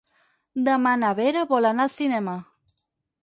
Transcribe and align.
Demà 0.69 0.93
na 1.01 1.11
Vera 1.19 1.43
vol 1.53 1.69
anar 1.71 1.87
al 1.87 1.93
cinema. 1.99 2.35